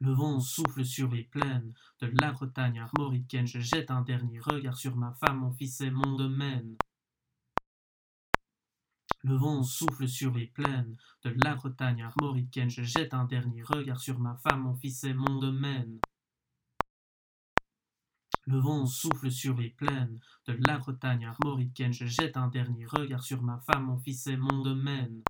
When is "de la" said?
2.00-2.32, 11.22-11.54, 20.46-20.78